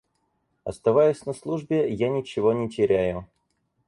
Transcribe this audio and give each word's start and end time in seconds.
Оставаясь 0.63 1.27
на 1.27 1.31
службе, 1.33 1.87
я 1.93 2.09
ничего 2.09 2.53
не 2.53 2.71
теряю. 2.71 3.27